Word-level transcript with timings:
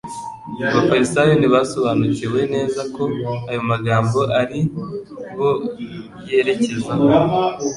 Abafarisayo 0.69 1.33
ntibasobanukiwe 1.35 2.41
neza 2.53 2.81
ko 2.95 3.03
ayo 3.49 3.61
magambo 3.71 4.19
ari 4.41 4.59
bo 5.35 5.51
yerekezaho. 6.27 7.05